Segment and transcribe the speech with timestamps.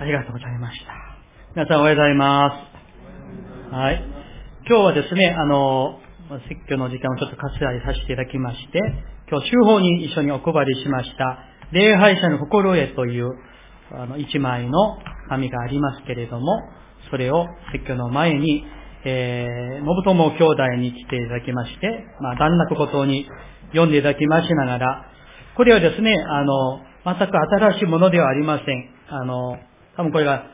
[0.00, 0.94] ありがとうございました。
[1.56, 2.52] 皆さんおはようございま
[3.70, 3.74] す。
[3.74, 4.04] はい。
[4.68, 5.98] 今日はですね、あの、
[6.48, 8.78] 説教の時間をちょっと割愛させていただきまして、
[9.28, 11.38] 今日、週報に一緒にお配りしました、
[11.72, 13.28] 礼拝者の心得という、
[13.90, 14.98] あの、一枚の
[15.30, 16.46] 紙がありますけれども、
[17.10, 18.64] それを説教の前に、
[19.04, 23.28] えー、信友兄弟に来ていただきまして、まあ、段落ごとに
[23.70, 25.06] 読んでいただきましながら、
[25.56, 28.90] これはですね、あの、全く新しいものではありません。
[29.08, 29.58] あの、
[29.98, 30.44] 多分これが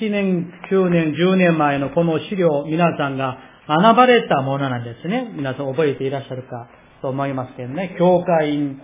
[0.00, 3.38] 8年、9年、10年前のこの資料、皆さんが
[3.68, 5.30] 学ばれたものなんですね。
[5.36, 6.68] 皆さん覚えていらっしゃるか
[7.02, 7.94] と思いますけどね。
[7.98, 8.80] 教会員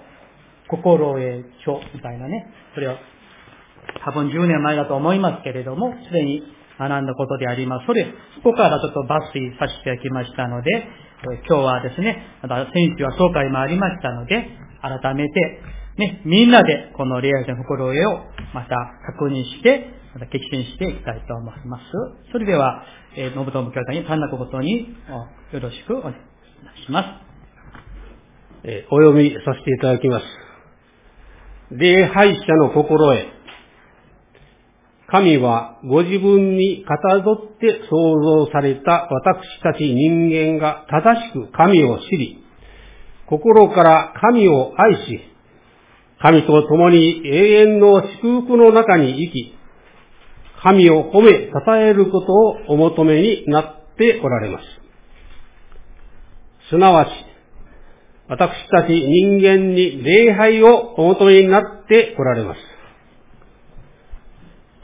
[0.69, 2.47] 心得書みたいなね。
[2.75, 2.99] それは
[4.05, 6.43] 多分10年前だと思いますけれども、すでに
[6.79, 7.87] 学んだことであります。
[7.87, 10.71] それ、ここからちょっと抜粋させてきましたので、
[11.49, 14.51] 今日はですね、また先週は総会もありましたので、
[14.83, 15.61] 改めて、
[15.97, 18.19] ね、みんなでこの礼拝の心得を
[18.53, 18.77] また
[19.07, 21.83] 確認して、また激戦していきたいと思います。
[22.33, 22.83] それでは、
[23.17, 24.89] えー、信友教会に単なることに
[25.53, 27.07] よろしくお願いします。
[28.65, 30.25] え、お読みさせていただきます。
[31.71, 33.35] 礼拝者の心得。
[35.07, 42.45] 神はご自分にかたどって創造された私たち人間が正しく神を知り、
[43.27, 45.34] 心から神を愛し、
[46.25, 49.55] 神と共に永遠の祝福の中に生き、
[50.63, 53.65] 神を褒め、称えることをお求めになっ
[53.99, 54.65] ておられます。
[56.71, 57.11] すなわち、
[58.27, 62.59] 私たち人間に礼拝をお求めになっておられます。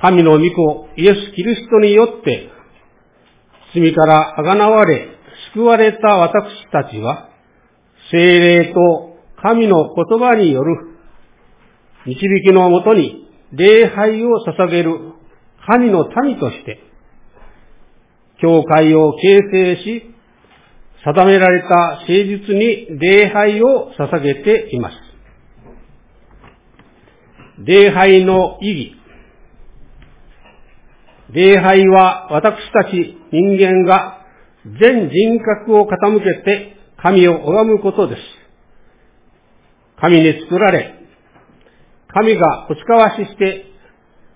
[0.03, 2.51] 神の御子、イエス・キリストによって、
[3.75, 5.09] 罪からあがなわれ、
[5.55, 7.31] 救われた私たちは、
[8.11, 10.91] 精霊と神の言葉による
[12.07, 15.13] 導きのもとに礼拝を捧げる
[15.67, 16.81] 神の民として、
[18.41, 20.15] 教会を形成し、
[21.05, 21.69] 定められた
[22.01, 24.97] 誠実に礼拝を捧げています。
[27.59, 28.97] 礼拝の意義。
[31.33, 34.25] 礼拝は私たち人間が
[34.65, 38.23] 全人格を傾けて神を拝むことです。
[40.01, 41.00] 神に作られ、
[42.15, 43.67] 神がお使わしして、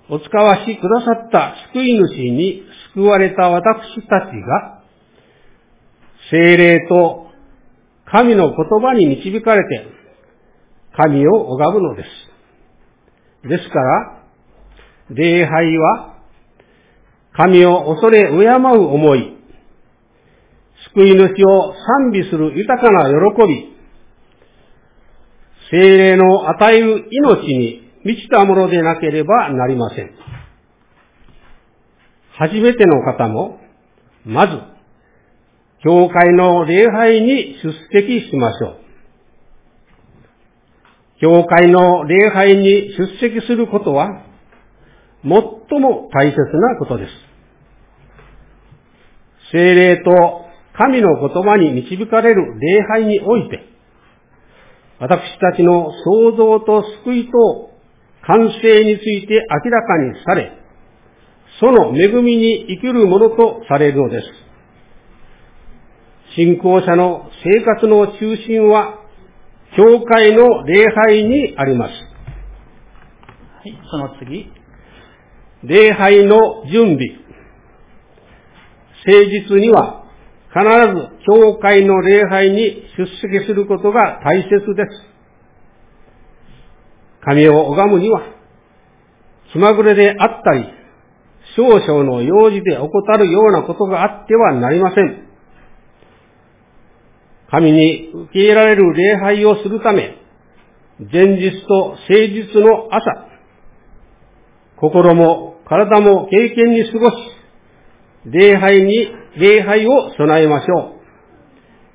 [0.08, 2.62] お使わしくださった救い主に
[2.94, 4.82] 救われた私たちが、
[6.30, 7.24] 精霊と
[8.10, 9.88] 神の言葉に導かれて、
[10.96, 13.48] 神を拝むのです。
[13.48, 14.22] ですから、
[15.10, 16.14] 礼拝は、
[17.36, 19.36] 神を恐れ敬う思い、
[20.94, 23.73] 救い主を賛美する豊かな喜び、
[25.74, 30.10] 精霊の与える命に満ちたものでなければなりません。
[32.38, 33.58] 初めての方も、
[34.24, 34.52] まず、
[35.82, 38.76] 教会の礼拝に出席しましょう。
[41.20, 44.22] 教会の礼拝に出席することは、
[45.24, 45.32] 最
[45.80, 47.10] も大切なことです。
[49.50, 50.44] 精霊と
[50.76, 53.73] 神の言葉に導かれる礼拝において、
[55.00, 57.70] 私たちの創造と救いと
[58.26, 60.52] 完成について明らかにされ、
[61.60, 64.26] その恵みに生きるものとされるのです。
[66.36, 69.00] 信仰者の生活の中心は、
[69.76, 71.92] 教会の礼拝にあります。
[71.92, 71.96] は
[73.64, 74.50] い、その次。
[75.64, 77.24] 礼拝の準備。
[79.06, 80.03] 誠実には
[80.54, 85.14] 必ず教会の礼拝に出席することが大切です。
[87.24, 88.22] 神を拝むには、
[89.52, 90.66] 気まぐれであったり、
[91.56, 95.26] 少々の用事で怠るようなことがあってはなりません。
[97.50, 100.16] 神に受け入れられる礼拝をするため、
[101.12, 103.26] 前日と誠実の朝、
[104.76, 107.33] 心も体も経験に過ごし、
[108.26, 110.94] 礼拝に、礼拝を備えましょう。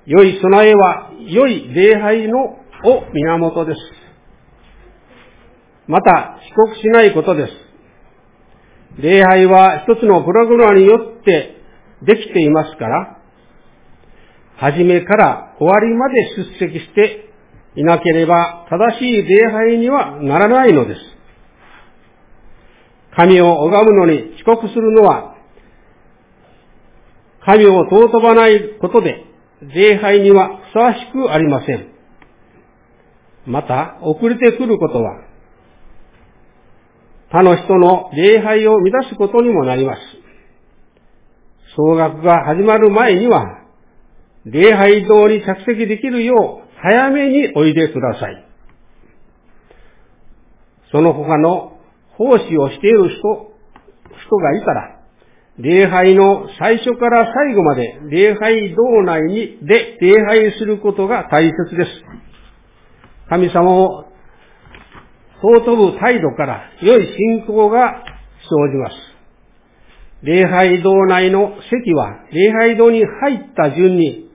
[0.05, 2.39] 良い備えは、良い礼拝の、
[2.85, 3.79] を源です。
[5.87, 7.53] また、遅刻しないことです。
[9.01, 11.55] 礼拝は一つのプログラムによって
[12.03, 13.17] できていますから、
[14.57, 17.29] 初めから終わりまで出席して
[17.75, 21.01] いなければ正しい礼拝にはならないのです。
[23.15, 25.35] 神を拝むのに遅刻するのは
[27.49, 29.25] 神を尊ばないことで、
[29.61, 31.87] 礼拝にはふさわしくありません。
[33.47, 35.23] また、遅れてくることは、
[37.31, 39.99] 他の人の礼拝を乱すことにもなります。
[41.75, 43.63] 総額が始まる前には、
[44.45, 48.45] 礼拝堂に着席できるよう早めにおいでください。
[50.91, 51.79] その他の
[52.11, 53.53] 奉仕をしている人、
[54.27, 54.98] 人がいたら、
[55.59, 61.91] 礼拝の最初から最後まで礼拝堂内にで礼拝することが大切です。
[63.29, 64.05] 神様を
[65.41, 68.03] 尊ぶ態度から良い信仰が
[68.49, 68.95] 生じます。
[70.21, 74.29] 礼拝堂内の席は礼拝堂に入った順に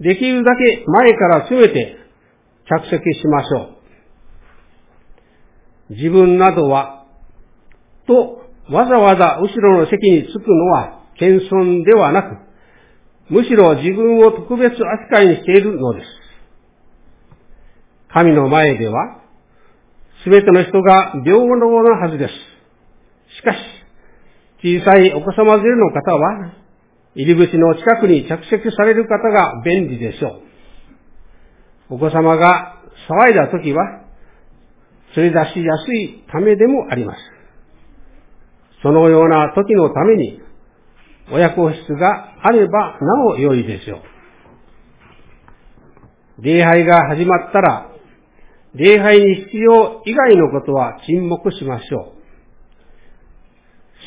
[0.00, 1.96] できるだけ前から詰めて
[2.68, 3.58] 着席しましょ
[5.90, 5.94] う。
[5.94, 7.06] 自分などは、
[8.06, 12.36] とわざわざ後ろの席に着くのは謙遜ではなく、
[13.30, 16.06] むしろ自分を特別扱いにしているのです。
[18.12, 19.20] 神の前では、
[20.24, 21.66] すべての人が平等な
[22.06, 22.34] はずです。
[23.36, 23.58] しかし、
[24.80, 26.52] 小さいお子様連れの方は、
[27.14, 30.40] 入り口の近くに着席される方が便利でしょ
[31.90, 31.94] う。
[31.94, 34.02] お子様が騒いだ時は、
[35.16, 37.18] 連れ出しやすいためでもあります。
[38.86, 40.40] そのような時のために、
[41.32, 44.00] 親子室があればなお良いでしょう。
[46.38, 47.90] 礼拝が始まったら、
[48.74, 52.16] 礼拝に必要以外のことは沈黙しましょう。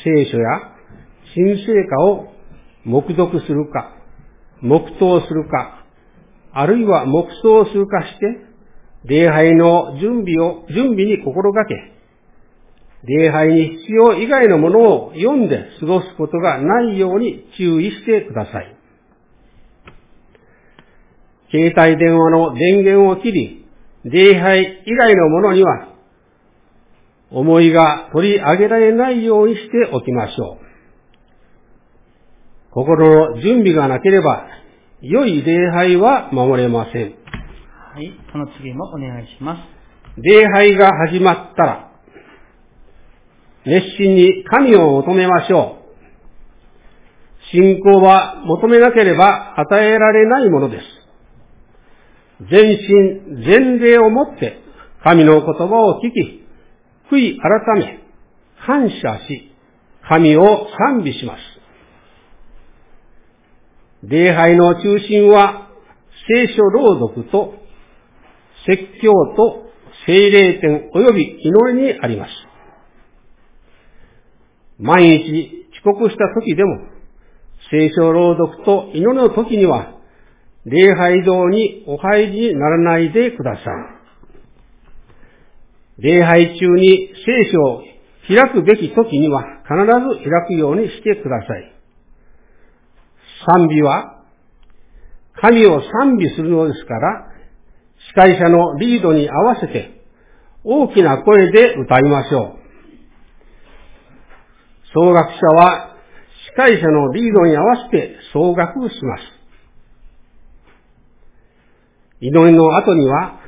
[0.02, 0.60] 聖書や
[1.34, 2.32] 神聖歌を
[2.86, 3.92] 黙読するか、
[4.62, 5.84] 黙祷するか、
[6.54, 8.46] あるいは黙想するかして、
[9.04, 11.99] 礼拝の準備を、準備に心がけ、
[13.04, 18.76] 礼拝に必要以外のものを読んで過ごすことがないように注意してください。
[21.50, 23.66] 携帯電話の電源を切り、
[24.04, 25.88] 礼拝以外のものには、
[27.30, 30.70] 思いが取り上げられないようにしておきましょう。
[32.72, 34.46] 心の準備がなければ、
[35.00, 37.14] 良い礼拝は守れません。
[37.92, 39.60] はい、その次もお願いします。
[40.22, 41.89] 礼拝が始まったら、
[43.66, 45.80] 熱心に神を求めましょう。
[47.52, 50.84] 信仰は求めなければ与えられないものです。
[52.50, 54.58] 全身、全霊をもって
[55.02, 56.46] 神の言葉を聞き、
[57.10, 58.00] 悔い改め、
[58.66, 59.54] 感謝し、
[60.08, 61.40] 神を賛美します。
[64.04, 65.68] 礼拝の中心は
[66.28, 67.54] 聖書朗読と
[68.66, 69.70] 説教と
[70.06, 72.49] 聖霊典及び祈りにあります。
[74.80, 76.88] 毎日遅刻した時でも
[77.70, 79.94] 聖書朗読と祈りの時には
[80.64, 83.64] 礼拝堂にお入りにならないでください。
[86.02, 87.82] 礼拝中に聖書を
[88.26, 91.74] 開くべき時には必ず開くようにしてください。
[93.46, 94.22] 賛美は
[95.34, 97.26] 神を賛美するのですから、
[98.08, 100.02] 司会者のリードに合わせて
[100.64, 102.59] 大きな声で歌いましょう。
[104.94, 105.90] 総学者は
[106.50, 109.22] 司会者のリードに合わせて総学します。
[112.20, 113.40] 祈りの後には、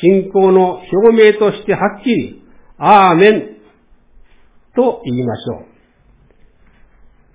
[0.00, 2.42] 信仰の表明としてはっきり、
[2.78, 3.56] アーメン
[4.74, 5.64] と言いましょ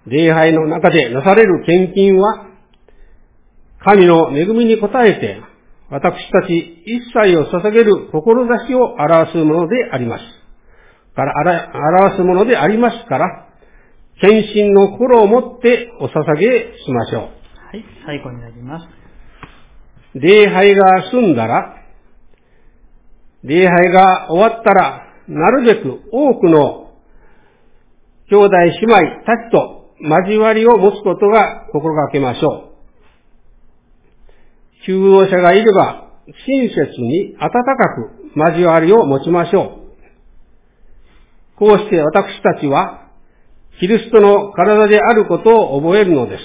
[0.07, 0.09] う。
[0.09, 2.47] 礼拝の中でなされる献金は、
[3.83, 5.41] 神の恵みに応えて、
[5.89, 10.23] 私たち一切を捧げる志を表すものであります。
[11.15, 13.42] から表すものでありますから、
[14.21, 17.21] 献身の心を持ってお捧げしましょう。
[17.21, 17.27] は
[17.73, 18.87] い、最後になります。
[20.15, 21.75] 礼拝が済んだら、
[23.43, 26.91] 礼拝が終わったら、なるべく多くの
[28.29, 32.73] 兄弟姉妹たちと交わりを持つことが心がけましょう。
[34.85, 36.09] 求道者がいれば、
[36.45, 37.49] 親切に温か
[37.95, 39.83] く交わりを持ちましょう。
[41.57, 43.02] こうして私たちは、
[43.79, 46.43] キリストの体であることを覚えるのです。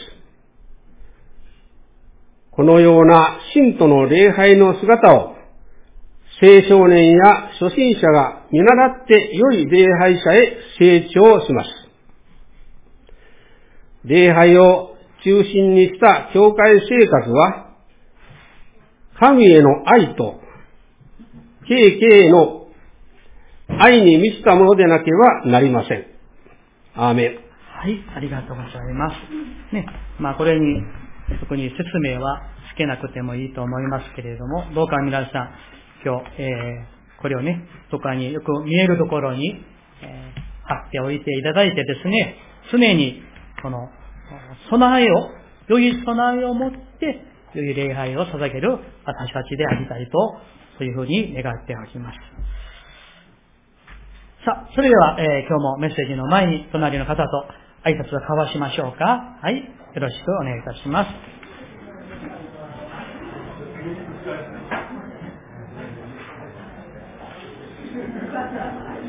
[2.52, 5.38] このような信徒の礼拝の姿を
[6.40, 11.70] 青少年や初心者が見習って良い礼拝者へ成長します。
[14.04, 17.74] 礼拝を中心にした教会生活は、
[19.18, 20.40] 神への愛と、
[21.66, 22.68] 経営への
[23.80, 26.17] 愛に満ちたものでなければなりません。
[26.98, 27.26] アーメン。
[27.26, 29.74] はい、ありがとうございます。
[29.74, 29.86] ね、
[30.18, 30.82] まあこれに
[31.40, 32.42] 特に説明は
[32.74, 35.50] つけなくてもいいと思いますけれども、どうか皆さん、
[36.04, 39.64] 今日、えー、これをね、とかによく見えるところに、
[40.02, 42.36] えー貼っておいていただいてですね、
[42.70, 43.22] 常に、
[43.62, 43.88] この、
[44.70, 45.30] 備えを、
[45.68, 47.24] 良い備えを持って、
[47.54, 50.12] 良い礼拝を捧げる私たちでありたいと、
[50.78, 52.18] そういうふうに願っております。
[54.48, 57.22] さあ、それでは、えー、今日もメッセージの前に、隣の方と
[57.84, 59.36] 挨拶を交わしましょうか。
[59.42, 59.56] はい。
[59.56, 61.10] よろしくお願いいたします。
[68.30, 69.08] あ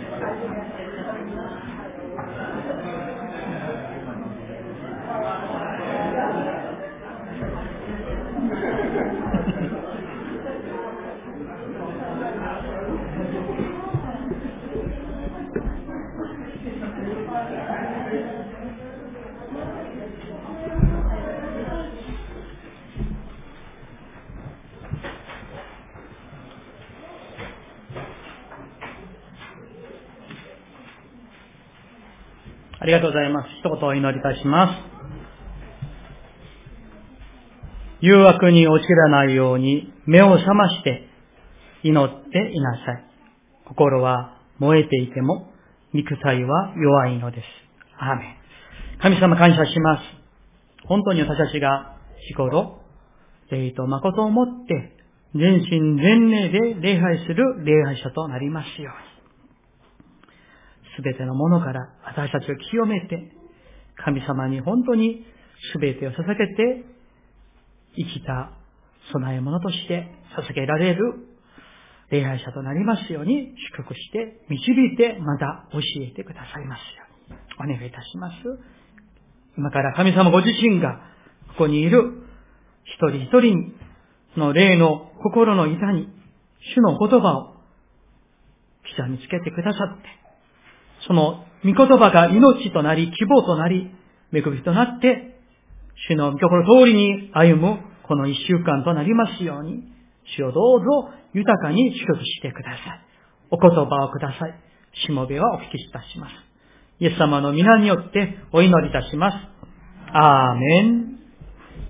[32.90, 33.50] ありがとうございます。
[33.60, 34.74] 一言お祈りいたします。
[38.02, 41.08] 誘惑に陥らないように目を覚まして
[41.84, 43.06] 祈っていなさい。
[43.68, 45.52] 心は燃えていても
[45.94, 47.46] 肉体は弱いのです。
[48.00, 48.36] アーメン。
[49.04, 50.04] 神様感謝します。
[50.88, 51.96] 本当に私たちが
[52.28, 52.82] 日頃、
[53.52, 54.98] 霊と誠をもって
[55.36, 59.09] 全身全霊で礼拝する礼拝者となりますように。
[60.96, 63.32] すべてのものから私たちを清めて、
[64.04, 65.26] 神様に本当に
[65.74, 66.84] すべてを捧げて、
[67.96, 68.52] 生きた
[69.12, 71.30] 備え物として捧げられる
[72.10, 77.06] 礼拝者となりますように祝福して導いてまた教えてくださいますよ
[77.62, 78.36] うにお願いいたします。
[79.58, 81.02] 今から神様ご自身が
[81.50, 82.24] ここにいる
[82.86, 83.74] 一人一人
[84.38, 86.08] の霊の心の板に
[86.76, 87.56] 主の言葉を
[88.98, 90.19] 刻みつけてくださって、
[91.08, 93.92] その御言葉が命となり、希望となり、
[94.34, 95.40] 恵みとなって、
[96.10, 99.84] 主の御心通りに歩むこの一週間となりますように、
[100.38, 103.10] 主をどうぞ豊かに祝福してください。
[103.52, 104.54] お言葉をください。
[105.06, 106.34] しもべはお聞きいたします。
[107.00, 109.38] イエス様の皆によってお祈りいたします。
[110.14, 111.20] アーメン。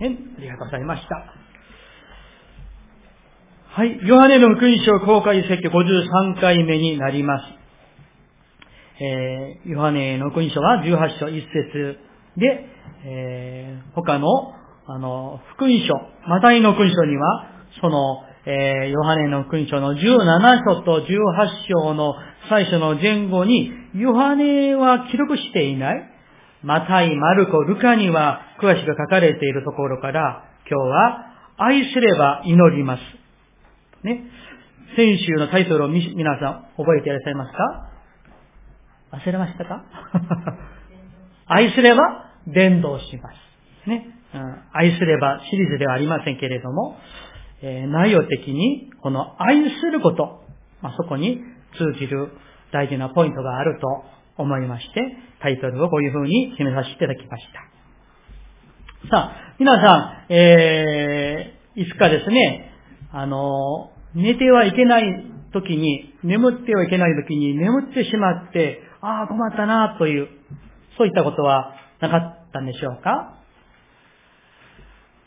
[0.02, 1.40] ありがとうございました。
[3.72, 4.00] はい。
[4.04, 7.59] ヨハネの福音書公開説教53回目になります。
[9.02, 11.98] えー、ヨハネの福音書は18章1節
[12.38, 12.66] で、
[13.06, 14.28] えー、他の、
[14.88, 15.94] あの、福音書、
[16.28, 17.46] マタイの福音書には、
[17.82, 20.02] その、えー、ヨハネの福音書の17
[20.66, 21.08] 章と18
[21.84, 22.16] 章の
[22.50, 25.96] 最初の前後に、ヨハネは記録していない。
[26.62, 31.26] マタイ、マルコ、ルカには詳しく書かれているところから、今日は、
[31.58, 33.02] 愛すれば祈ります。
[34.04, 34.24] ね。
[34.96, 37.89] 先週のタイトルを皆さん覚えていらっしゃいますか？
[39.12, 39.84] 忘れましたか？
[41.48, 43.30] 愛すれば伝道しま
[43.86, 43.90] す。
[43.90, 44.08] ね。
[44.34, 46.98] うん、愛すればシリーズではありませんけれども、
[47.64, 50.44] えー、内容的にこの愛すること、
[50.82, 51.42] まあ、そこに
[51.78, 52.30] 通じる
[52.72, 54.04] 大事なポイントがあると
[54.38, 55.02] 思いまして、
[55.42, 59.08] タイトルをこういう風に決めさせていただきました。
[59.10, 62.72] さあ、皆さん、えー、いつかですね、
[63.12, 65.04] あの、寝てはいけない
[65.52, 70.28] 時に、眠ってはいけない時に眠ってしまって、ああ、困ったな、という、
[70.98, 73.38] そういったことはなかったんでしょうか？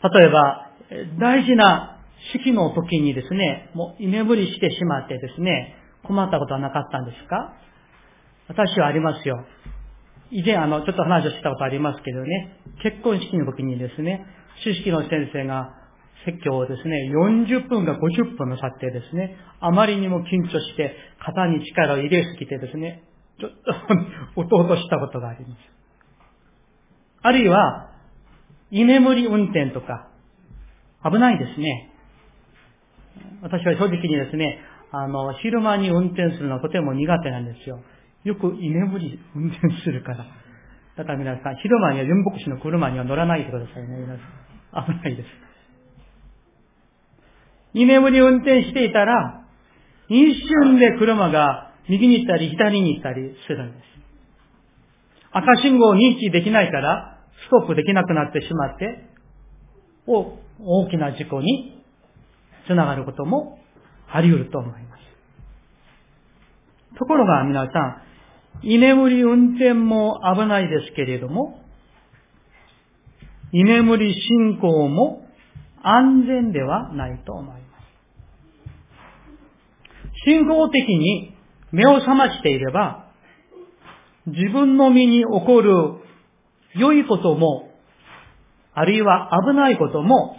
[0.03, 0.71] 例えば、
[1.19, 1.99] 大事な
[2.33, 7.53] 式の時にですね、もう居眠りしてしまってですね、困ったことはなかったんですか？
[8.47, 9.43] 私はありますよ。
[10.29, 14.25] 以前あの、ちょっと話をしたことありますけどね、結婚式の時にですね、
[14.63, 15.69] 主式の先生が
[16.25, 23.03] 説教をですね、40分か50分なさってですね、あまりにも緊張して肩に力を入れすぎてですね、
[23.39, 23.73] ちょっと、
[24.41, 25.59] おとしたことがあります。
[27.21, 27.89] あるいは、
[28.71, 30.09] 居眠り運転とか、
[31.03, 31.89] 危ないですね。
[33.41, 34.59] 私は正直にですね、
[34.91, 37.79] あの、昼間に運転するのはとても苦手なんですよ。
[38.23, 40.25] よく居眠り運転するから。
[40.95, 44.15] だから皆さん、昼間には純牧師の車には乗らないでくださいね、皆
[44.71, 44.85] さん。
[44.85, 45.27] 危ないです。
[47.73, 49.45] 居眠り運転していたら、
[50.07, 53.83] 一瞬で車が右に行ったり左に行ったりするんです。
[55.31, 59.09] 赤信号を認知できないから、ストップできなくなってしまって、
[60.05, 61.83] 大きな事故に
[62.67, 63.59] つながることも
[64.11, 65.03] あり得ると思います。
[66.97, 68.01] ところが皆さん、
[68.61, 71.59] 居眠り運転も危ないですけれども、
[73.51, 75.25] 居眠り進行も
[75.81, 77.63] 安全ではないと思います。
[80.25, 81.35] 信号的に
[81.73, 83.07] 目を覚ましていれば、
[84.27, 85.73] 自分の身に起こる
[86.75, 87.71] 良いことも、
[88.73, 90.37] あるいは危ないことも、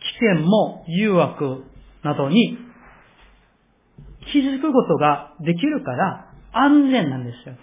[0.00, 1.64] 危険も誘惑
[2.02, 2.58] などに
[4.32, 7.60] 気づくことができるから安全なんですよね。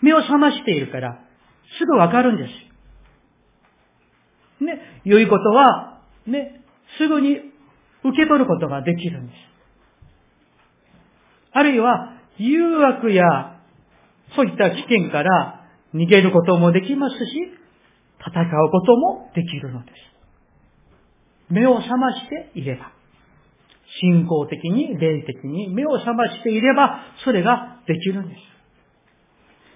[0.00, 1.18] 目を覚ましているから、
[1.78, 2.46] すぐわかるんで
[4.60, 4.64] す。
[4.64, 6.62] ね、良いことは、ね、
[6.98, 7.30] すぐに
[8.04, 9.51] 受け取ることができるんです。
[11.52, 13.24] あるいは、誘惑や、
[14.34, 17.22] そういった危険から逃げることもできますし、
[18.18, 20.12] 戦うこともできるのです。
[21.50, 22.92] 目を覚ましていれば、
[24.00, 28.40] 信仰的に、霊的に目を覚ましていれば、それができるんです。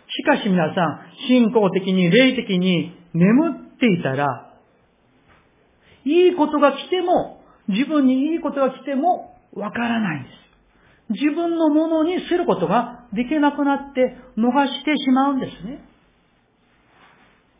[0.09, 4.55] しかし皆さん、信仰的に、霊的に眠っていたら、
[6.07, 10.46] いいことが来ても、自分にいいことが来ても、わからないんです。
[11.11, 15.85] 自分のものにすることができなくなって逃してしまうんですね。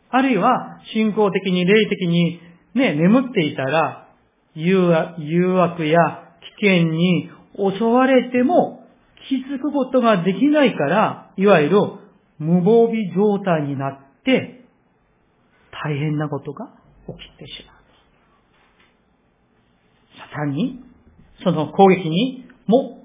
[0.09, 2.39] あるいは、信仰的に、霊的に、
[2.73, 4.07] ね、眠っていたら、
[4.55, 5.99] 誘惑や
[6.59, 8.87] 危険に襲われても
[9.29, 11.77] 気づくことができないから、いわゆる
[12.39, 14.65] 無防備状態になって、
[15.71, 16.67] 大変なことが
[17.07, 17.77] 起きてしまう。
[20.17, 20.83] サタンに、
[21.43, 22.96] その攻撃にも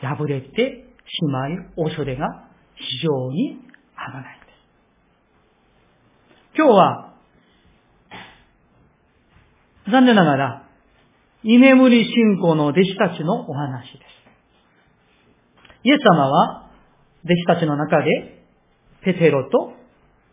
[0.00, 4.46] 敗れてしまい恐れが非常に危ないんで
[6.54, 6.56] す。
[6.56, 7.14] 今日は、
[9.90, 10.68] 残念ながら、
[11.42, 14.02] 居眠り信仰の弟子たちのお話です。
[15.84, 16.70] イエス様は、
[17.24, 18.44] 弟子たちの中で、
[19.02, 19.72] ペテロと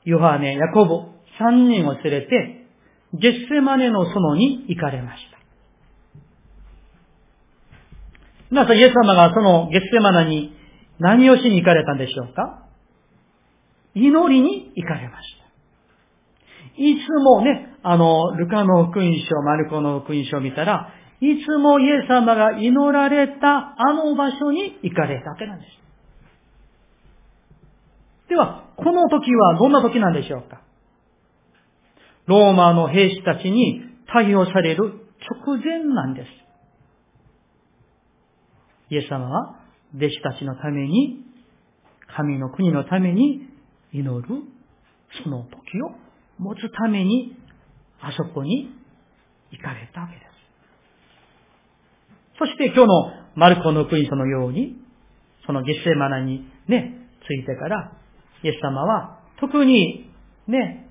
[0.04, 2.68] ヨハネ、ヤコブ、三人を連れて、
[3.14, 5.35] ゲッセマネの園に行かれました。
[8.56, 10.56] 皆さん、イエス様がそのゲッセマナに
[10.98, 12.70] 何をしに行かれたんでしょうか？
[13.94, 15.28] 祈りに行かれまし
[16.78, 16.82] た。
[16.82, 25.72] いつもね、あの、ルカの福音書、マルコの福音書を見たら、いつもイエス様が祈られたあの場所に行かれたわけなんです。
[28.30, 30.62] では、この時はどんな時なんでしょうか？
[32.28, 33.82] ローマの兵士たちに
[34.14, 34.94] 対応される
[35.46, 36.45] 直前なんです。
[38.90, 39.60] イエス様は
[39.96, 41.24] 弟子たちのために、
[42.16, 43.48] 神の国のために
[43.92, 44.28] 祈る
[45.24, 45.92] その時を
[46.38, 47.38] 持つために、
[48.02, 48.70] あそこに
[49.52, 50.26] 行かれたわけです。
[52.38, 54.76] そして今日のマルコの福音書のように、
[55.46, 57.94] そのゲッセマナにね、ついてから、
[58.44, 60.12] イエス様は特に
[60.48, 60.90] ね、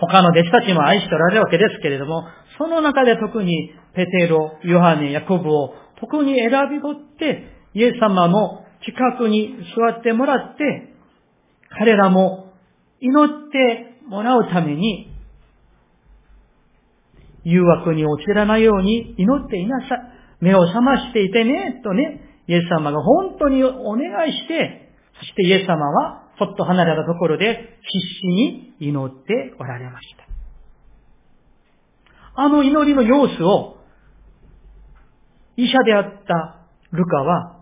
[0.00, 2.24] 他の弟子たちも愛しておられるわけですけれども、
[2.58, 10.94] その中で特にペテロ、ヨハネ、ヤコブを特に選び取って、イエス様の近くに座ってもらって、
[11.70, 12.52] 彼らも
[13.00, 15.10] 祈ってもらうために、
[17.44, 19.98] 誘惑に陥らないように祈っていなさい。
[20.40, 30.24] 目を覚ましていてね、とね、イエス様が本当にお願いして、そしてイエス様はちょっと離れたところで必死に祈っておられました。
[32.36, 33.78] あの祈りの様子を、
[35.56, 36.60] 医者であった
[36.92, 37.56] ルカは、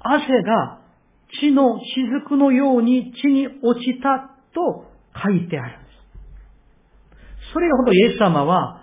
[0.00, 0.80] 汗が
[1.40, 4.90] 血の雫のように血に落ちたと
[5.22, 7.52] 書いてあるんです。
[7.52, 8.80] それほどイエス様は、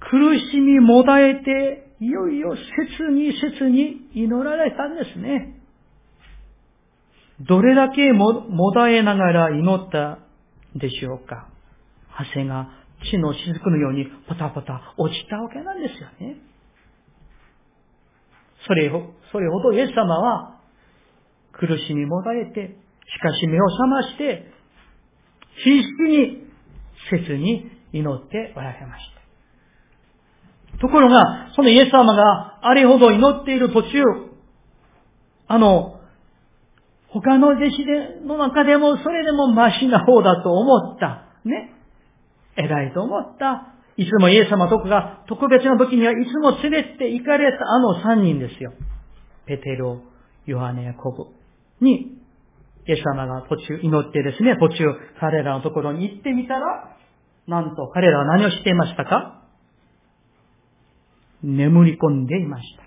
[0.00, 2.56] 苦しみもだえて、いよいよ
[2.98, 5.60] 切に切に祈られたんですね。
[7.40, 10.18] どれだけも、もだえながら祈った
[10.74, 11.48] でしょうか。
[12.16, 12.68] 汗が
[13.10, 16.36] 血の雫のようにパタパタ落ちたわけなんですよね。
[18.66, 20.60] それほそれほどイエス様は
[21.52, 24.52] 苦しみもだえて、しかし目を覚まして、
[25.64, 26.52] 必死に
[27.10, 29.04] 切に祈っておられまし
[30.72, 30.78] た。
[30.78, 34.02] ところが、そのイエス様があれほど祈っている途中、
[35.46, 36.00] あの、
[37.08, 41.26] 他の弟子での中でもそれでもマシな方だと思った。
[41.44, 41.74] ね。
[42.56, 43.74] 偉いと思った。
[44.02, 48.72] いつもイエス様とかが特別な時にはいつも連れて行かれたあの三人ですよ。
[49.46, 50.00] ペテロ、
[50.46, 51.26] ヨハネ、コブ
[51.84, 52.18] に、
[52.86, 54.84] イエス様が途中祈ってですね、途中
[55.20, 56.96] 彼らのところに行ってみたら、
[57.46, 59.42] なんと彼らは何をしていましたか？
[61.42, 62.82] 眠り込んでいました。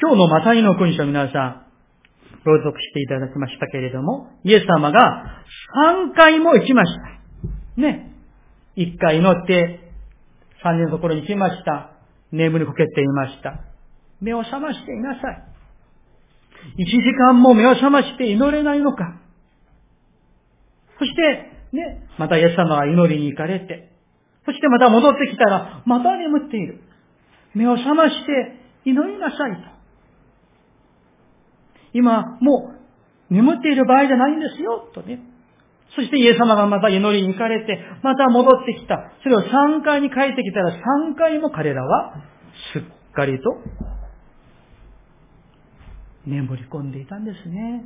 [0.00, 1.63] 今日のマタイの君書皆さん、
[2.44, 5.44] 朗読していただきましたけれども、イエス様が
[5.84, 7.80] 3回も行きました。
[7.80, 8.12] ね。
[8.76, 9.80] 1回祈って、
[10.64, 11.90] 3人のところに行きました。
[12.32, 13.60] 眠りこけていました。
[14.20, 15.44] 目を覚ましていなさい。
[16.78, 19.20] 一時間も目を覚まして祈れないのか。
[20.98, 23.90] そして、ね、またイエス様が祈りに行かれて、
[24.46, 26.80] そしてまた戻ってきたら、また眠っている。
[27.54, 29.73] 目を覚まして祈りなさいと。
[31.94, 32.74] 今、も
[33.30, 35.20] う眠っている場合じゃないんですよ、とね。
[35.94, 39.12] そしてイエス様がまた祈りに行かれて、また戻ってきた。
[39.22, 42.14] それを3回に帰ってきたら3回も彼らは
[42.72, 42.82] すっ
[43.14, 43.44] かりと
[46.26, 47.84] 眠り込んでいたんですね。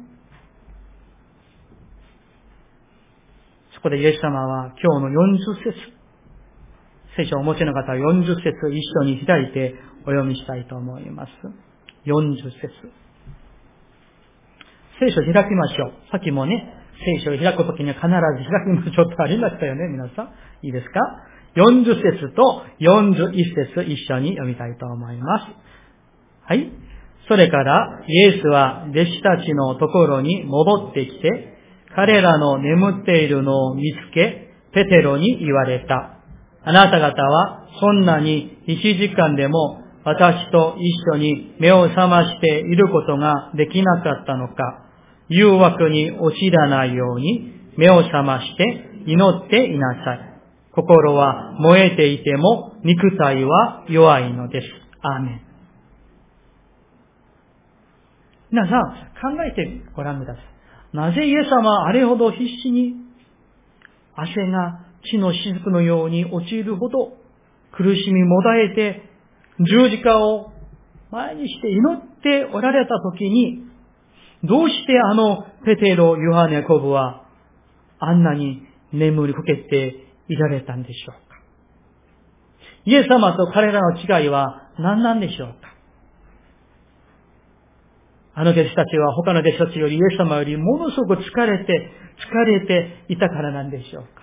[3.74, 5.98] そこでイエス様は今日の40節
[7.16, 8.42] 聖書をお持ちの方は40節
[8.72, 11.30] 一緒に開いてお読みしたいと思います。
[12.06, 12.70] 40節
[15.00, 15.92] 聖書を開きましょう。
[16.10, 20.30] さっきもね、聖書を開くときには必ず開きましょうとありましたよね、皆さん。
[20.62, 21.00] いいですか
[21.56, 25.44] ?40 節と41節一緒に読みたいと思います。
[26.46, 26.72] はい。
[27.28, 31.58] それから、イエスは弟子たちのところに戻ってきて、
[31.94, 36.18] 彼らの眠っているのを見つけ、ペテロに言われた。
[36.64, 44.87] あなた方は、そんなに一時間でも私と一緒に目を覚ましていることができなかったのか、
[45.28, 48.64] 誘惑に陥らないように目を覚まして
[49.06, 50.28] 祈っていなさい。
[50.72, 54.66] 心は燃えていても肉体は弱いのです。
[55.02, 55.40] アーメン。
[58.50, 58.82] 皆さん、
[59.36, 60.96] 考えてごらんください。
[60.96, 62.94] なぜイエス様はあれほど必死に
[64.14, 67.12] 汗が血の雫のように落ちるほど
[67.72, 69.02] 苦しみもだえて
[69.60, 70.52] 十字架を
[71.10, 73.67] 前にして祈っておられた時に
[74.44, 77.24] どうしてあのペテロ、ヨハネ、ヤコブは
[77.98, 81.36] あんなに眠りこけていられたんでしょうか？
[82.84, 85.56] イエス様と彼らの違いは何なんでしょうか？
[88.34, 91.90] あの弟子たちは他の弟子たちよりイエス様よりものすごく疲れて、
[92.30, 94.22] 疲れていたからなんでしょうか？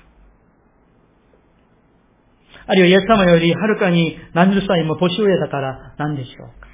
[2.68, 6.68] あるいはイエス様よりはるかに何十歳も年上だからなんでしょうか？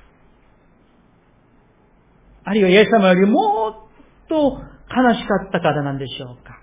[2.52, 6.60] あるいはイエス様よりもっと悲しかったからなんでしょうか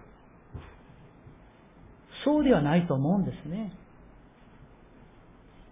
[2.26, 3.72] そうではないと思うんですね。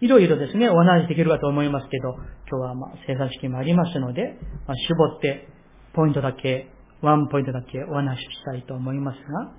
[0.01, 2.15] いろいろですね、お話しできるかと思いますけど、
[2.49, 5.49] 今日はまあ生産式もありますので、まあ、絞って、
[5.93, 9.51] ポイントだけ、ワンポイントだけお話ししたいと思いますが、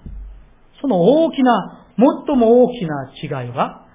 [0.80, 1.86] その大きな、
[2.26, 2.84] 最も大き
[3.30, 3.86] な違いは、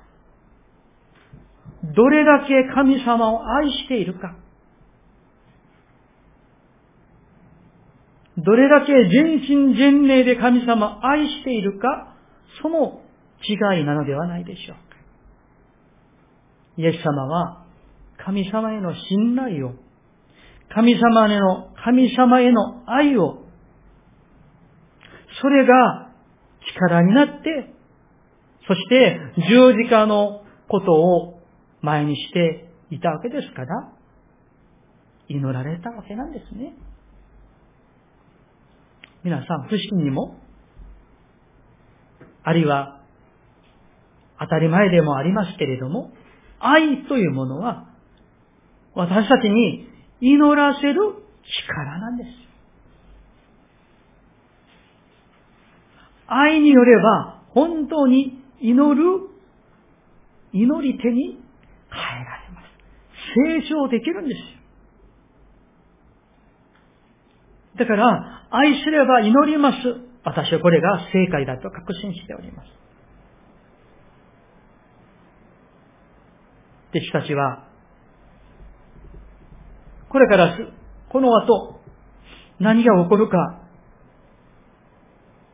[1.93, 4.37] どれだけ神様を愛しているか。
[8.37, 12.15] どれだけ全身全霊で神様を愛しているか、
[12.61, 13.01] その
[13.47, 14.97] 違いなのではないでしょうか。
[16.77, 17.63] イエス様は
[18.17, 19.73] 神様への信頼を、
[20.73, 23.43] 神様への、神様への愛を、
[25.41, 26.09] それが
[26.75, 27.73] 力になって、
[28.67, 29.19] そして
[29.49, 31.41] 十字架のことを
[31.81, 33.91] 前にしていたわけですから、
[35.27, 36.73] 祈られたわけなんですね。
[39.23, 40.35] 皆さん、不思議にも、
[42.43, 42.99] あるいは、
[44.39, 46.11] 当たり前でもありますけれども、
[46.59, 47.87] 愛というものは、
[48.95, 49.87] 私たちに
[50.19, 50.99] 祈らせる
[51.67, 52.29] 力なんです。
[56.27, 59.29] 愛によれば、本当に祈る、
[60.51, 62.65] 祈り手に変えられます。
[63.61, 64.45] 成長できるんですよ。
[67.83, 69.77] だから、愛すれば祈ります。
[70.23, 72.67] 私はこれが正解だと確信しております。
[76.95, 77.67] 弟子たちは、
[80.07, 80.57] これから
[81.09, 81.81] この後、
[82.59, 83.59] 何が起こるか、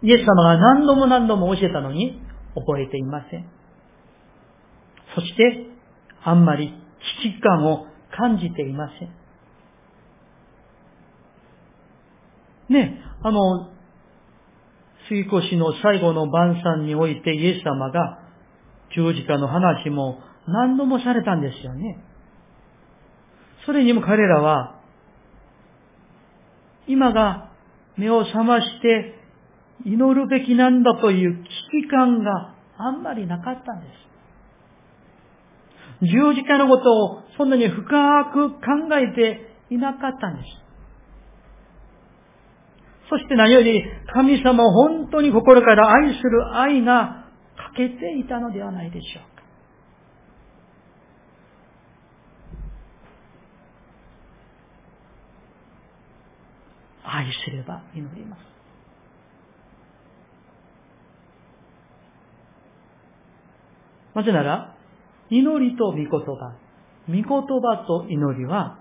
[0.03, 2.21] イエス様が何度も何度も教えたのに、
[2.53, 3.49] 覚えていません。
[5.15, 5.65] そして、
[6.23, 6.73] あんまり
[7.23, 9.19] 危機感を感じていません。
[12.69, 13.69] ね、あの、
[15.09, 18.19] 水越の最後の晩餐においてイエス様が
[18.95, 22.03] 十字架の話も何度もされたんですよね。
[23.65, 24.79] それにも彼らは、
[26.87, 27.51] 今が
[27.97, 29.15] 目を覚まして
[29.85, 31.49] 祈るべきなんだという危
[31.83, 34.09] 機感があんまりなかったんです。
[36.01, 37.83] 十字架のことをそんなに深
[38.33, 38.59] く考
[38.95, 40.68] えていなかったんです。
[43.09, 47.25] そして何より神様を本当に心から愛する愛が
[47.75, 49.39] 欠けていたのではないでしょうか。
[57.03, 58.39] 愛すれば祈ります。
[64.13, 64.75] なぜなら、
[65.29, 66.55] 祈りと御言葉、
[67.07, 68.78] 御言葉と祈りは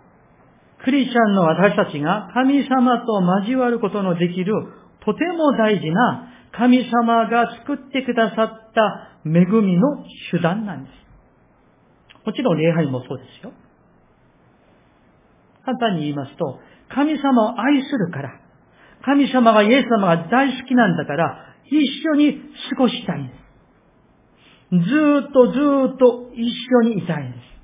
[0.84, 4.52] クリスチャンの私たちが神様と交わることのできる
[5.04, 12.26] とても大事な神様が作ってくださった恵みの手段なんです。
[12.26, 13.52] もちろん礼拝もそうですよ。
[15.64, 18.40] 簡単に言いますと、神様を愛するから、
[19.04, 23.48] 神様がイエス様が大好きなんだから、一緒に過ごしたいんです。
[24.70, 24.78] ず
[25.28, 25.58] っとず
[25.94, 26.50] っと一
[26.84, 27.57] 緒にいたいんです。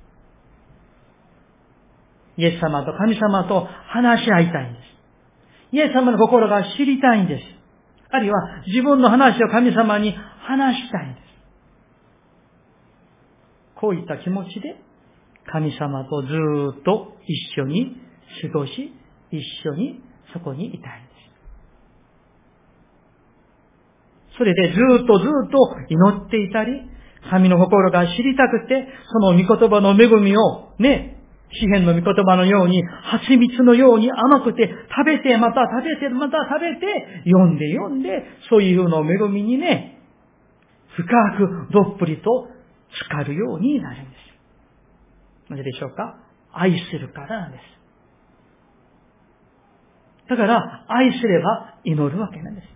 [2.37, 4.85] イエス様と神様と話し合いたいんです。
[5.75, 7.43] イエス様の心が知りたいんです。
[8.09, 11.25] あるいは自分の話を神様に話したいんです。
[13.75, 14.75] こういった気持ちで
[15.51, 16.27] 神様とず
[16.79, 17.97] っと一緒に
[18.41, 18.93] 過ごし、
[19.31, 20.01] 一緒に
[20.33, 21.15] そこにいたいんです。
[24.37, 26.81] それでずっとずっと祈っていたり、
[27.29, 31.17] 神の心が知りたくて、その御言葉の恵みをね、
[31.51, 40.01] 詩篇の御言葉のように、蜂蜜のように甘くて、食べて、また食べて、また食べて、読んで読んで、そういうのを恵みにね、
[40.95, 41.05] 深
[41.37, 42.47] くどっぷりと
[42.89, 44.17] 浸かるようになるんで
[45.47, 45.51] す。
[45.51, 46.17] なぜでしょうか？
[46.51, 47.61] 愛するからなんです。
[50.29, 52.67] だから、愛すれば祈るわけなんです。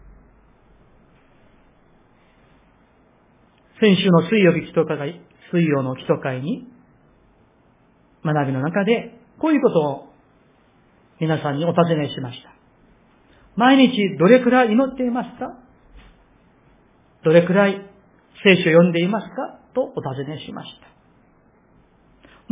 [3.81, 6.67] 先週の水曜日祈祷会、水曜の祈祷会に、
[8.23, 10.09] 学びの中で、こういうことを
[11.19, 12.53] 皆さんにお尋ねしました。
[13.55, 15.57] 毎日どれくらい祈っていますか？
[17.23, 17.85] どれくらい
[18.43, 19.59] 聖書を読んでいますか？
[19.73, 20.87] とお尋ねしました。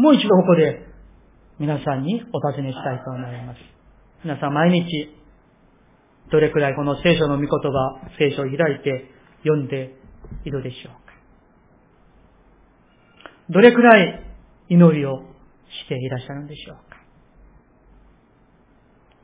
[0.02, 0.86] もう一度ここで
[1.60, 3.60] 皆さんにお尋ねしたいと思います。
[4.24, 4.86] 皆さん毎日
[6.32, 9.10] どれくらいこの聖書の御言葉、聖書を開いて
[9.44, 9.96] 読んで
[10.44, 11.14] いるでしょうか？
[13.50, 14.24] どれくらい
[14.70, 15.24] 祈りを
[15.70, 16.98] していらっしゃるんでしょうか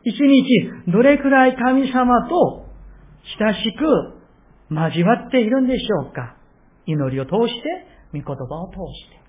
[0.03, 2.65] 一日どれくらい神様と
[3.39, 4.23] 親しく
[4.69, 6.35] 交わっているんでしょうか
[6.85, 9.23] 祈りを通して、御言葉を通して。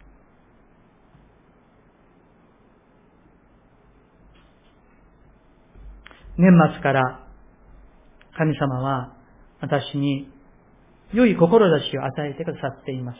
[6.37, 7.21] 年末から
[8.37, 9.15] 神様は
[9.61, 10.29] 私に
[11.13, 13.19] 良い志を与えてくださっています。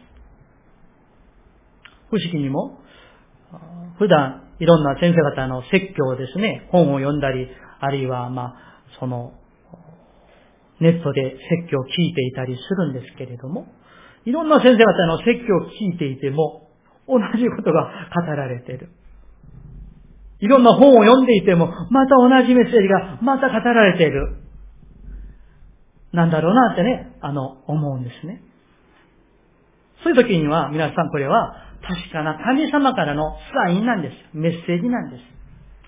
[2.11, 2.81] 不思議にも、
[3.99, 7.49] 普段いろんな先生方の説教をですね、本を読んだり、
[7.81, 8.55] あるいはまあ、
[8.99, 9.33] その、
[10.81, 13.67] ネットで説教を聞いていたりするんですけれども、
[14.25, 16.69] いろんな先生方の説教を聞いていても、
[17.07, 18.89] 同じことが語られている。
[20.41, 24.37] いろんな本を読んでいても、また同じメッセージがまた語られている。
[26.13, 28.43] なんだろうなってね、あの、思うんですね。
[30.03, 34.15] そういう時には、皆さんこれは、確かな神様からのサインなんです。
[34.33, 35.23] メッセージなんです。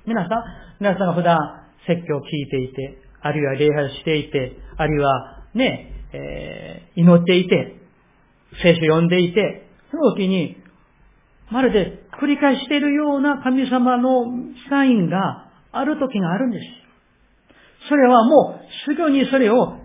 [0.07, 0.45] 皆さん、
[0.79, 1.39] 皆さんが普段
[1.87, 7.77] 説教を聞いていて、あるいは礼拝していて、あるいはね、えー、祈っていて、
[8.63, 10.57] 聖書を読んでいて、その時に、
[11.51, 14.25] まるで繰り返しているような神様の
[14.69, 16.65] サインがある時があるんです。
[17.89, 19.79] それはもうすぐにそれを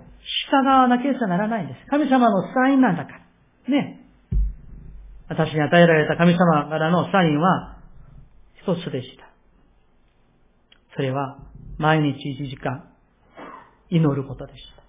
[0.49, 1.79] 従わなければならないんです。
[1.89, 3.19] 神様のサインなんだから。
[3.67, 4.00] ね。
[5.31, 7.77] 私に与えられた神様からのサインは
[8.61, 9.31] 一つでした。
[10.93, 11.39] それは
[11.77, 12.83] 毎日1時間
[13.89, 14.83] 祈ることでした。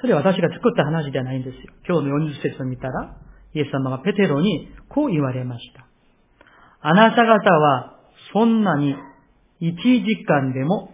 [0.00, 1.72] それは私が作った話ではないんですよ。
[1.88, 3.16] 今日の40節を見たら、
[3.54, 5.86] イエス様がペテロにこう言われました。
[6.80, 7.94] あなた方は
[8.32, 8.96] そんなに
[9.62, 10.90] 1時間でも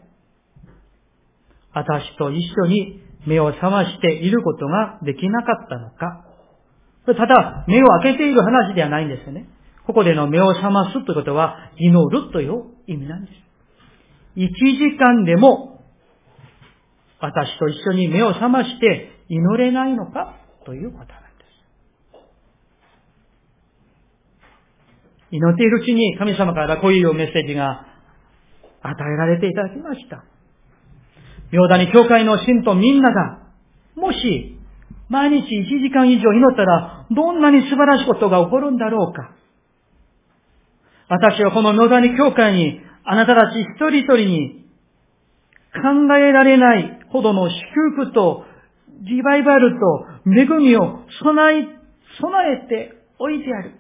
[1.73, 6.30] 私と一緒に目を覚ましていることができなかったのか
[7.14, 9.49] ただ、目を開けている話ではないんですよね。
[9.87, 13.35] ここでの目を覚ますということは、祈るという意味なんです。
[14.37, 15.83] 一時間でも、
[17.20, 22.16] 私と一緒に目を覚まして祈れないのかということなんです。
[25.33, 27.87] 祈っているうちに神様からこういうメッセージが
[28.83, 30.25] 与えられていただきました。
[31.53, 33.38] 妙だに教会の信徒みんなが、
[33.96, 34.60] もし
[35.11, 39.35] 毎日1時間以上祈ったら、どんなに素晴らしいことが起こるんだろうか。
[41.09, 44.64] 私はこの野谷教会に、あなたたち一人一人に、
[45.73, 48.44] 考えられないほどの祝福と、
[49.03, 51.66] リバイバルと、恵みを備え、
[52.20, 53.73] 備えておいてある。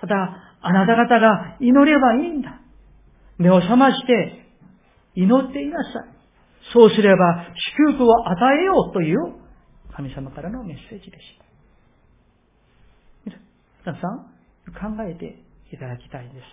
[0.00, 2.58] ただ、あなた方が祈ればいいんだ。
[3.36, 4.46] 目を覚まして、
[5.14, 6.20] 祈っていなさい。
[6.72, 9.40] そうすれば祝福を与えようという
[9.94, 11.50] 神様からのメッセージでした。
[13.84, 15.38] 皆さん、考えて
[15.72, 16.44] いただきたいんです。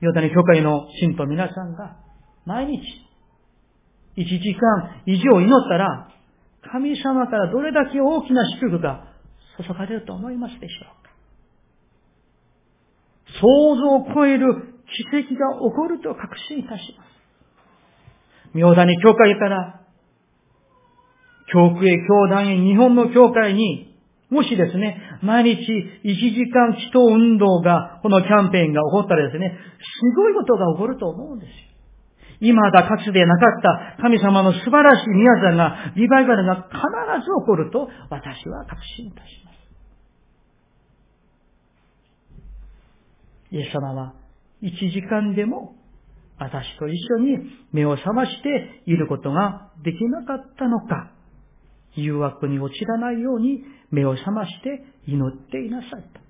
[0.00, 1.96] ヨダネ教会の信徒皆さんが
[2.44, 2.82] 毎日
[4.16, 6.08] 1時間以上祈ったら
[6.72, 9.04] 神様からどれだけ大きな祝福が
[9.64, 11.10] 注がれると思いますでしょうか
[13.40, 17.12] 想像を超える奇跡が起こると確信いたします。
[18.54, 19.81] 妙谷教会から、
[21.52, 23.92] 教区へ、教団へ、日本の教会に、
[24.30, 25.60] もしですね、毎日
[26.04, 31.54] 1時間祈祷運動が、このキャンペーンが起こったらですね、すごいことが起こると思うんですよ。
[32.40, 36.72] 今だかつてなかった神様の素晴らしい宮沢が、リバイバルが必
[37.20, 39.56] ず起こると、私は確信いたします。
[43.52, 44.14] イエス様は、
[44.62, 45.74] 1時間でも
[46.38, 47.38] 私と一緒に
[47.72, 51.12] 目を覚ましていることができなかったのか、
[51.94, 56.20] 誘惑に陥らないように目を覚まして祈っていなさいと。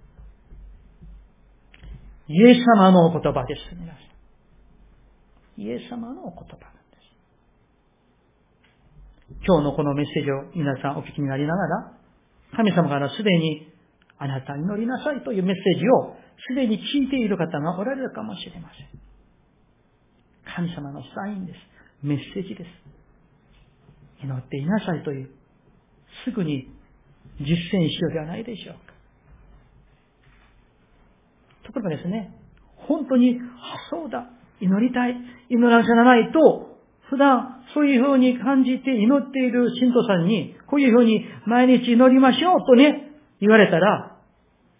[2.29, 5.61] イエス様のお言葉です、皆さん。
[5.61, 6.99] イエス様のお言葉なんで
[9.31, 9.45] す。
[9.47, 11.93] 今日のこのメッセージを皆さんお聞きになりながら、
[12.57, 13.69] 神様からすでに
[14.19, 16.17] あなた祈りなさいというメッセージを
[16.49, 18.89] すでに聞いている方がおられるかもしれません。
[20.55, 21.59] 神様のサインです。
[22.03, 22.69] メッセージです。
[24.25, 25.31] 祈っていなさいという、
[26.25, 26.69] すぐに
[27.41, 28.93] 実践しようではないでしょうか。
[31.65, 32.35] ところがですね、
[32.77, 35.17] 本当に、あ、そうだ、祈りたい、
[35.49, 36.73] 祈らせらないと、
[37.09, 44.17] 普段そういうふうに感じて祈っている信徒さんに、こういうふうに毎日祈りましょうとね、言われたら、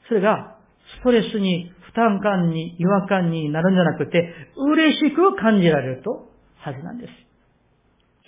[0.09, 0.57] それが
[0.99, 7.32] ストレスに負担感に、違和感になるんじゃなくて、嬉しく感じられるとはずなんです。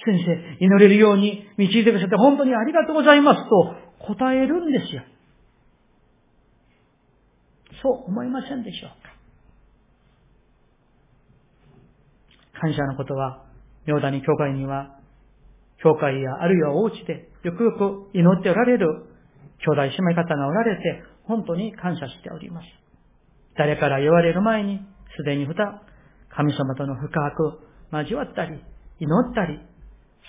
[0.05, 3.75] 先生、祈れるように導いてくださって本当にありがとうございますと
[4.07, 5.03] 答えるんですよ。
[7.83, 9.15] そう思いませんでしょうか。
[12.61, 13.45] 感謝のことは、
[13.87, 14.99] 妙谷教会には、
[15.83, 18.87] 教会やあるいはお家でよくよく祈っておられる
[19.59, 22.67] 兄弟姉妹方がおられて、本当に感謝しております。
[23.57, 24.81] 誰から言われる前に、
[25.17, 25.81] すでに普段、
[26.31, 27.61] 神様との深く
[27.93, 28.63] 交わったり、
[28.99, 29.61] 祈ったり、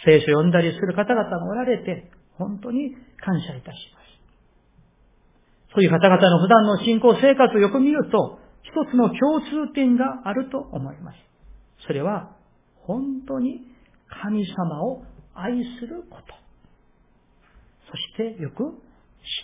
[0.04, 4.06] 聖書を読んだりする方々がおられて、本当に感謝いたします。
[5.74, 11.18] そういう方々の普段の信仰生活をよく見ると、一つの共通点があると思います。
[11.86, 12.36] それは、
[12.76, 13.62] 本当に
[14.22, 15.04] 神様を
[15.34, 16.34] 愛すること。
[17.90, 18.82] そしてよく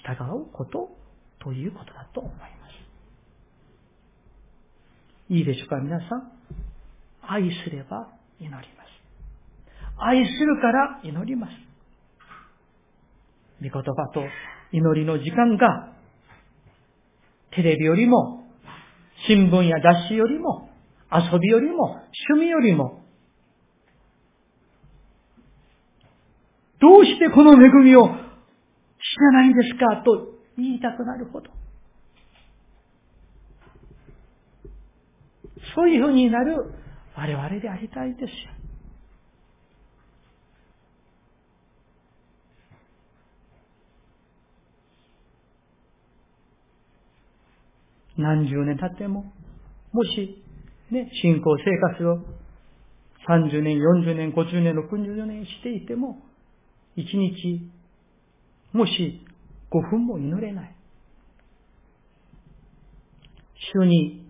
[0.04, 0.90] 従うこと
[1.40, 2.52] ということだと思います。
[5.34, 6.32] いいでしょうか、皆さん。
[7.22, 8.10] 愛すれば
[8.40, 8.81] 祈ります。
[10.04, 11.54] 愛するから祈ります。
[13.62, 14.24] 御言葉と
[14.72, 15.94] 祈りの時間が、
[17.52, 18.44] テレビよりも、
[19.28, 20.70] 新聞や雑誌よりも、
[21.12, 23.02] 遊びよりも、趣味よりも、
[26.80, 31.52] どうしてこの恵みを知らないんですかと言いたくなるほど。
[35.76, 36.74] そういうふうになる
[37.16, 38.61] 我々でありたいですよ。
[48.22, 49.34] 何十年経っても、
[49.92, 50.44] もし、
[50.92, 52.20] ね、信仰生活を
[53.28, 56.20] 30年、40年、50年、60年していても、
[56.98, 57.72] 1日、
[58.74, 59.26] もし
[59.72, 60.76] 5分も祈れない。
[63.74, 64.26] 週に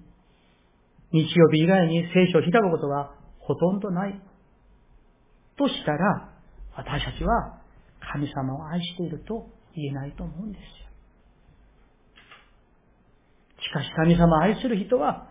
[1.11, 4.21] 日曜日以外に聖書を開くことはほとんどない。
[5.57, 6.29] としたら、
[6.75, 7.61] 私たちは
[8.13, 10.90] 神様を愛していると言えないと思うんですよ。
[13.61, 15.27] しかし神様を愛する人は、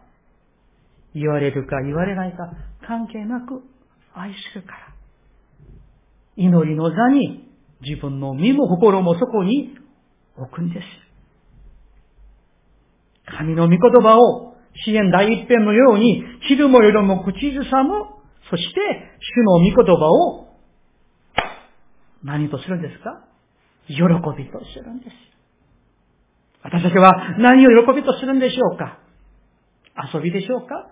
[1.14, 2.50] 言われるか言われないか
[2.86, 3.62] 関係なく
[4.14, 4.78] 愛するから。
[6.36, 7.48] 祈りの座に
[7.82, 9.76] 自分の身も心もそこに
[10.36, 10.86] 置くんです。
[13.36, 14.54] 神の御言葉を
[14.84, 18.06] 支援第一編のように、昼も夜も口ずさむ、
[18.48, 18.80] そして、
[19.20, 20.48] 主の御言葉を、
[22.22, 23.24] 何とするんですか？
[23.88, 23.94] 喜
[24.36, 25.12] びとするんです。
[26.62, 28.98] 私たちは何を喜びとするんでしょうか？
[30.12, 30.88] 遊びでしょうか？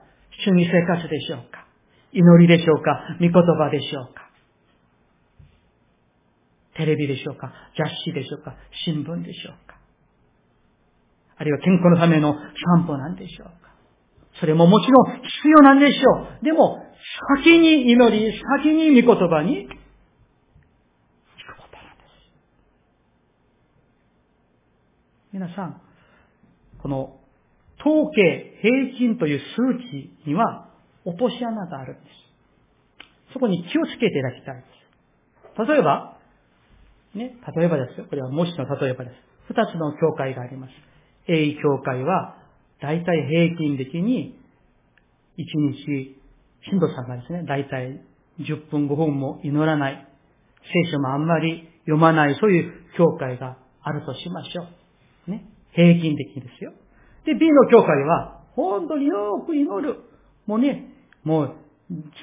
[0.47, 1.67] 趣味生活でしょうか？
[2.13, 3.17] 祈りでしょうか？
[3.21, 4.31] 御言葉でしょうか？
[6.75, 7.53] テレビでしょうか？
[7.77, 8.55] 雑誌でしょうか？
[8.85, 9.77] 新聞でしょうか？
[11.37, 13.69] あるいは健康のための散歩なんでしょうか？
[14.41, 16.45] それももちろん必要なんでしょう。
[16.45, 16.85] でも、
[17.37, 19.71] 先に祈り、先に御言葉に聞
[21.53, 22.09] くことなんです。
[25.33, 25.81] 皆さん、
[26.83, 27.19] この
[27.81, 30.69] 統計、平均という数値には
[31.05, 33.33] 落とし穴があるんです。
[33.33, 34.63] そこに気をつけていただきたいで
[35.57, 35.69] す。
[35.69, 36.19] 例えば、
[37.15, 38.07] ね、例えばですよ。
[38.09, 39.17] これは模試の例えばです。
[39.49, 40.71] 二つの教会があります。
[41.27, 42.37] A 教会は、
[42.81, 44.39] だいたい平均的に、
[45.37, 46.17] 一日、
[46.71, 48.01] 信徒さんがですね、だいたい
[48.41, 50.07] 10分5分も祈らない、
[50.63, 54.78] 聖書もあんまり読まない、そういう教会があるとしましょう。
[55.31, 55.45] ね。
[55.73, 56.73] 平均的ですよ。
[57.25, 60.01] で、B の教会は、本当によく祈る。
[60.47, 60.93] もうね、
[61.25, 61.55] もう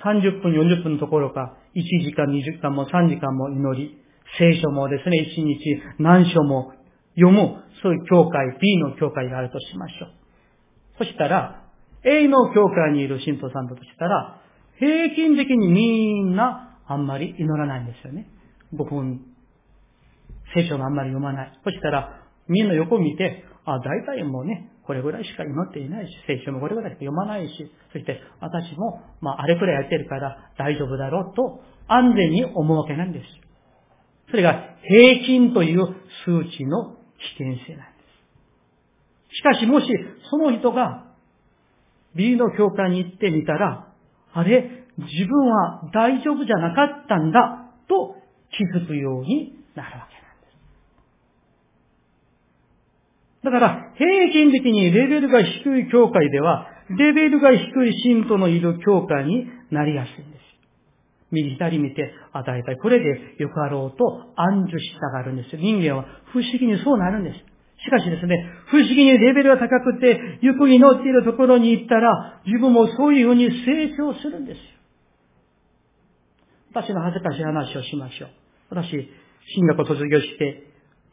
[0.03, 3.97] 30分、40分のところか、1時間、2時間も3時間も祈り、
[4.37, 6.73] 聖書もですね、1日何章も
[7.15, 10.09] 読む、そういう教会、B の教会があるとしましょう。
[10.97, 11.63] そしたら、
[12.03, 14.41] A の教会にいる信徒さんだとしたら、
[14.77, 18.27] 平均的にみんなあんまり祈らないんですよね。
[18.73, 19.21] 5分、
[20.53, 21.59] 聖書があんまり読まない。
[21.63, 33.25] そしたら、みんな横見て、あ、大体もうね、これぐらいしか祈っていないし、聖書もこれぐらいしか読まないし、そして私も、まあ、あれくらいやってるから大丈夫だろうと、安全に思うわけなんです。
[34.29, 35.87] それが平均という
[36.25, 36.95] 数値の
[37.37, 38.03] 危険性なんで
[39.31, 39.37] す。
[39.37, 39.87] しかしもし、
[40.29, 41.05] その人が
[42.15, 43.87] B の教会に行ってみたら、
[44.33, 48.15] あれ、自分は大丈夫じゃなかったんだと
[48.51, 50.14] 気づくようになるわけ。
[53.45, 56.67] だから、平均的にレベルが低い教会では、
[56.97, 60.41] レベルが低い信徒のいる教会になりやすいんです。
[61.31, 65.57] 右左見て、あ、だいたいこれでよかろうと暗示したがるんです。
[65.57, 67.35] 人間は不思議にそうなるんです。
[67.85, 74.63] しかしですね、不思議にレベルが高くて、ゆっくり乗っているところに行ったら、自分もそういうふうに成長するんですよ。
[76.73, 78.29] 私の恥ずかしい話をしましょう。
[78.69, 80.63] 私、進学を卒業して、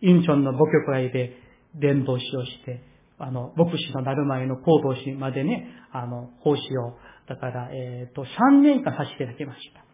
[0.01, 1.37] インチョンの母教会で
[1.75, 2.83] 伝道師をして、
[3.19, 6.97] あの、牧師のなる前の行動師までね、あの、奉仕を、
[7.29, 9.85] だから、えっ、ー、と、3年間させていただきました。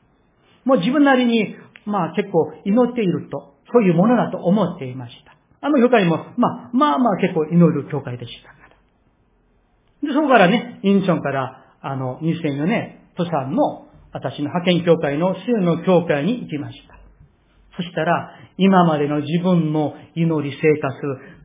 [0.65, 5.35] もう自分なりに、まあ結構祈っていると、そういうものだと思っていました。
[5.61, 8.55] あの教会も、まあ、まあまあ結構祈る教会でしたか
[10.03, 10.09] ら。
[10.09, 16.98] で、そこからね、インチョンから、あの、2004年、プサンの、私の派遣教会の週の教会に行きました。
[17.79, 20.97] そしたら、今までの自分の祈り生活、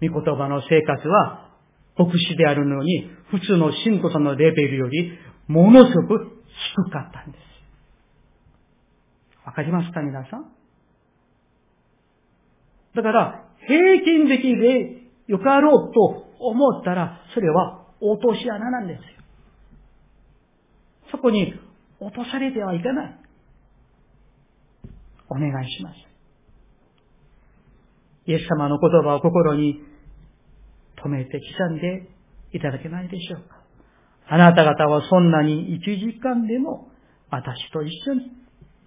[0.02, 1.52] 御言葉の生活は、
[1.96, 5.12] 牧師であるのに、普通の信徒さんのレベルより、
[5.48, 6.44] ものすごく
[6.76, 7.42] 低かったんです。
[9.46, 10.46] わかりますか皆さん？
[12.96, 19.04] だから、平均的でよかろうと思ったら、それは落とし穴なんですよ。
[21.12, 21.54] そこに
[22.00, 23.20] 落とされてはいけない。
[25.30, 26.12] お願いします。
[28.26, 29.82] イエス様の言葉を心に
[31.03, 32.07] 留めて刻んで
[32.53, 33.61] いただけないでしょうか。
[34.28, 36.88] あなた方はそんなに一時間でも
[37.30, 38.32] 私と一緒に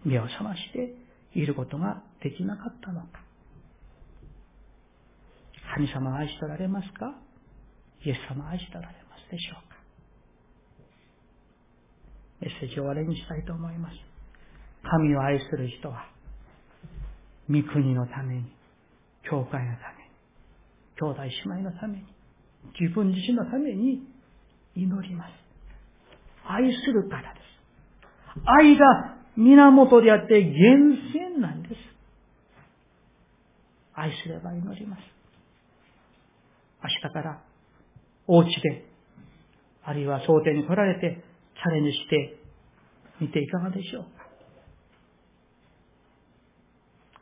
[0.05, 0.95] 目を覚まして
[1.39, 3.21] いることができなかったのか。
[5.75, 7.13] 神様を愛しておられますか？
[8.05, 9.77] イエス様を愛しておられますでしょうか？
[12.41, 13.97] メッセージを終わりにしたいと思います。
[14.89, 16.07] 神を愛する人は、
[17.51, 18.56] 御国のために、
[19.29, 20.11] 教会のために、
[20.97, 22.05] 兄弟姉妹のために、
[22.81, 24.03] 自分自身のために
[24.75, 25.31] 祈ります。
[26.49, 27.47] 愛するからです。
[28.45, 31.75] 愛が源であって源泉なんです。
[33.95, 35.01] 愛すれば祈ります。
[36.83, 37.43] 明日から
[38.27, 38.85] お家で、
[39.83, 41.23] あるいは想定に来られて
[41.55, 42.39] チャレンジして
[43.21, 44.26] みていかがでしょうか。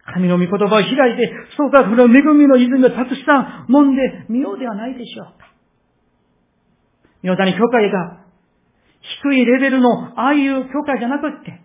[0.07, 5.53] 神の御言葉を開いて、そうか、この恵みの泉をたくさん飲んでみようではないでしょうか。
[7.23, 8.21] 皆さんに教会が
[9.23, 11.63] 低いレベルのああいう教会じゃなくって、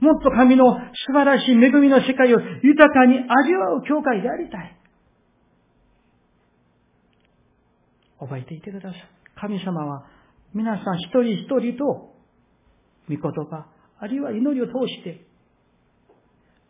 [0.00, 0.64] もっと神の
[1.06, 4.76] 素晴らしい恵みの世界を豊かに味わう教会でありたい。
[8.18, 9.08] 覚えていてください。
[9.36, 10.06] 神様は
[10.54, 12.14] 皆さん一人一人と
[13.08, 13.66] 御言葉、
[14.00, 15.25] あるいは祈りを通して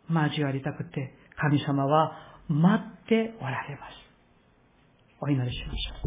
[0.09, 3.93] 交わりたくて、神様は待っておられます。
[5.19, 5.97] お祈りしましょう。